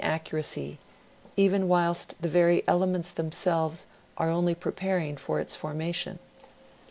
[0.01, 0.79] 55 accuracy,
[1.37, 3.85] even whilst the very elements themselves
[4.17, 6.17] are only pre paring for its formation.